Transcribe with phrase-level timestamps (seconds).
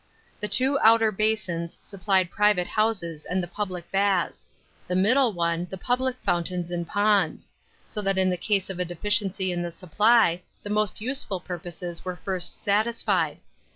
[0.39, 4.47] Th* two outer basins suppl'ed private ho ises and the public baths;
[4.87, 7.53] the middle one, the public fountains and ponds;
[7.87, 11.39] so tnat in the case of a deficiency in the supph, t1 e most useful
[11.39, 13.37] purposes were first satisfied.